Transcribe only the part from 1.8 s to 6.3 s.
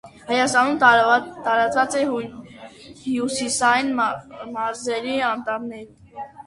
է հյուսիսային մարզերի անտառներում։